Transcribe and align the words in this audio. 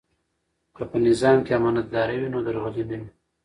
که 0.75 0.83
په 0.91 0.97
نظام 1.07 1.37
کې 1.45 1.51
امانتداري 1.57 2.15
وي 2.19 2.29
نو 2.33 2.39
درغلي 2.45 2.83
نه 2.89 2.95
وي. 2.99 3.09